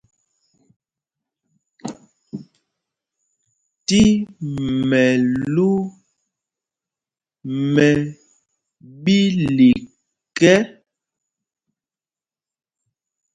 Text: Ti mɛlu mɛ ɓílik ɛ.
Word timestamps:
Ti 3.85 4.01
mɛlu 4.89 5.69
mɛ 7.73 7.87
ɓílik 9.03 10.37
ɛ. 10.53 10.55